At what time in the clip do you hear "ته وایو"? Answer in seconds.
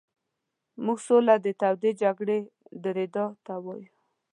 3.45-3.91